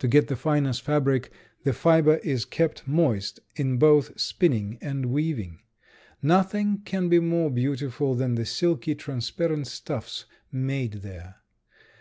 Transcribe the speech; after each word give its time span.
To 0.00 0.08
get 0.08 0.26
the 0.26 0.34
finest 0.34 0.82
fabric 0.82 1.30
the 1.62 1.72
fiber 1.72 2.16
is 2.24 2.44
kept 2.44 2.88
moist 2.88 3.38
in 3.54 3.78
both 3.78 4.18
spinning 4.20 4.78
and 4.80 5.06
weaving. 5.06 5.60
Nothing 6.20 6.78
can 6.84 7.08
be 7.08 7.20
more 7.20 7.52
beautiful 7.52 8.16
than 8.16 8.34
the 8.34 8.44
silky, 8.46 8.96
transparent 8.96 9.68
stuffs 9.68 10.24
made 10.50 11.02
there. 11.02 11.36